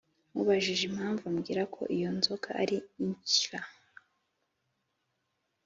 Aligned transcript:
Mubajije 0.33 0.83
impamvu 0.89 1.23
ambwira 1.31 1.63
ko 1.73 1.81
iyo 1.95 2.09
nzoga 2.17 2.49
ari 2.61 2.77
inshywa 3.03 3.59